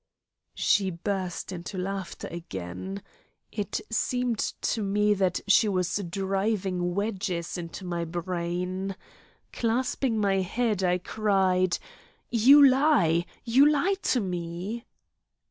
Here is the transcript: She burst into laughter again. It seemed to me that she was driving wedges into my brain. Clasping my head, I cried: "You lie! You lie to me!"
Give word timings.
She 0.55 0.89
burst 0.89 1.51
into 1.51 1.77
laughter 1.77 2.27
again. 2.31 3.03
It 3.51 3.81
seemed 3.91 4.39
to 4.39 4.81
me 4.81 5.13
that 5.13 5.41
she 5.47 5.69
was 5.69 5.95
driving 6.09 6.95
wedges 6.95 7.55
into 7.55 7.85
my 7.85 8.05
brain. 8.05 8.95
Clasping 9.53 10.17
my 10.17 10.37
head, 10.37 10.81
I 10.81 10.97
cried: 10.97 11.77
"You 12.31 12.67
lie! 12.67 13.27
You 13.43 13.69
lie 13.69 13.93
to 14.01 14.19
me!" 14.19 14.85